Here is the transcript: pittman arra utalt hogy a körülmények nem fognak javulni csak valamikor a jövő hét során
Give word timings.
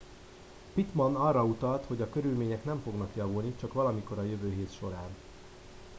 pittman 0.73 1.15
arra 1.15 1.43
utalt 1.45 1.85
hogy 1.85 2.01
a 2.01 2.09
körülmények 2.09 2.63
nem 2.63 2.81
fognak 2.83 3.15
javulni 3.15 3.55
csak 3.59 3.73
valamikor 3.73 4.17
a 4.19 4.23
jövő 4.23 4.53
hét 4.53 4.73
során 4.77 5.09